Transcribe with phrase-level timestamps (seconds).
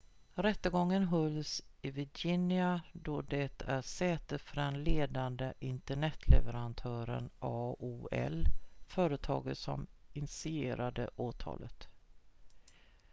[0.35, 8.45] rättegången hölls i virginia då det är sätet för den ledande internetleverantören aol
[8.87, 11.87] företaget som initierade åtalet